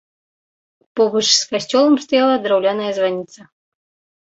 Побач 0.99 1.23
з 1.41 1.51
касцёлам 1.51 1.95
стаяла 2.05 2.35
драўляная 2.47 2.91
званіца. 2.99 3.41